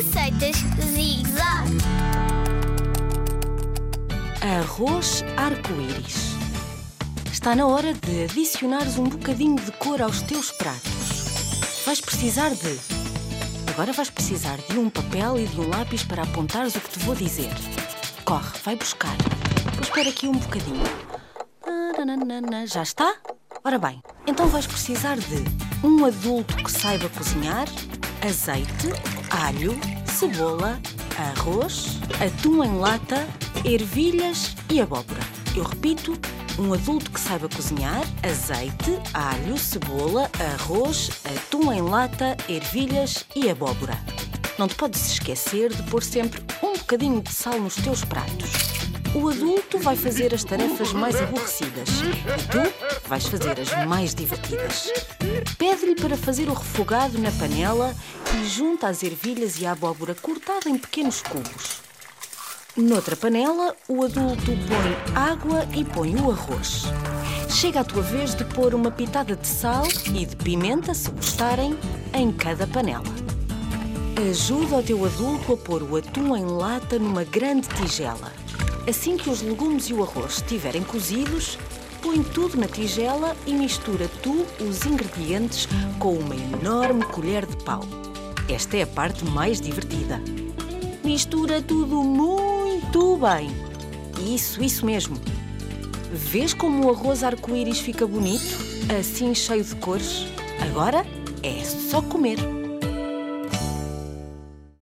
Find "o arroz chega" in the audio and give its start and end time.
66.14-67.80